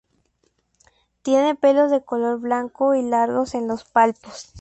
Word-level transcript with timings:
Tiene 1.21 1.53
pelos 1.53 1.91
de 1.91 2.03
color 2.03 2.39
blanco 2.39 2.95
y 2.95 3.03
largos 3.03 3.53
en 3.53 3.67
los 3.67 3.83
palpos. 3.85 4.49